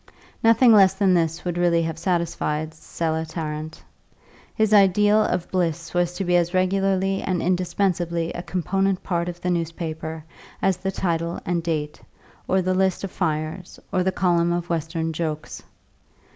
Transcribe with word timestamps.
Nothing 0.43 0.73
less 0.73 0.95
than 0.95 1.13
this 1.13 1.45
would 1.45 1.59
really 1.59 1.83
have 1.83 1.99
satisfied 1.99 2.73
Selah 2.73 3.23
Tarrant; 3.27 3.83
his 4.55 4.73
ideal 4.73 5.21
of 5.23 5.51
bliss 5.51 5.93
was 5.93 6.15
to 6.15 6.23
be 6.23 6.35
as 6.37 6.55
regularly 6.55 7.21
and 7.21 7.39
indispensably 7.39 8.33
a 8.33 8.41
component 8.41 9.03
part 9.03 9.29
of 9.29 9.41
the 9.41 9.51
newspaper 9.51 10.23
as 10.59 10.77
the 10.77 10.89
title 10.91 11.39
and 11.45 11.61
date, 11.61 12.01
or 12.47 12.63
the 12.63 12.73
list 12.73 13.03
of 13.03 13.11
fires, 13.11 13.79
or 13.93 14.01
the 14.01 14.11
column 14.11 14.51
of 14.51 14.69
Western 14.71 15.13
jokes. 15.13 15.61